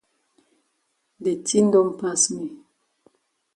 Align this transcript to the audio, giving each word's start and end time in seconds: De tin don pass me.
De 1.23 1.33
tin 1.45 1.65
don 1.73 1.89
pass 1.99 2.21
me. 2.33 2.45